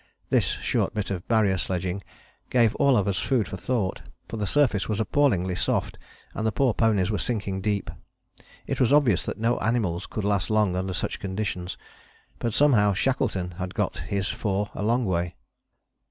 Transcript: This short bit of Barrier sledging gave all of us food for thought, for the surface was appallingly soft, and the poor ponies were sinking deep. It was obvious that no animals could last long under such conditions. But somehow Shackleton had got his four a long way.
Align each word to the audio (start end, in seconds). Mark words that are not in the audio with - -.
This 0.29 0.47
short 0.47 0.95
bit 0.95 1.11
of 1.11 1.27
Barrier 1.27 1.59
sledging 1.59 2.01
gave 2.49 2.73
all 2.77 2.97
of 2.97 3.07
us 3.07 3.19
food 3.19 3.47
for 3.47 3.55
thought, 3.55 4.01
for 4.27 4.37
the 4.37 4.47
surface 4.47 4.89
was 4.89 4.99
appallingly 4.99 5.53
soft, 5.53 5.95
and 6.33 6.43
the 6.43 6.51
poor 6.51 6.73
ponies 6.73 7.11
were 7.11 7.19
sinking 7.19 7.61
deep. 7.61 7.91
It 8.65 8.81
was 8.81 8.91
obvious 8.91 9.23
that 9.27 9.37
no 9.37 9.59
animals 9.59 10.07
could 10.07 10.25
last 10.25 10.49
long 10.49 10.75
under 10.75 10.95
such 10.95 11.19
conditions. 11.19 11.77
But 12.39 12.55
somehow 12.55 12.93
Shackleton 12.93 13.51
had 13.59 13.75
got 13.75 13.97
his 13.99 14.27
four 14.27 14.71
a 14.73 14.81
long 14.81 15.05
way. 15.05 15.35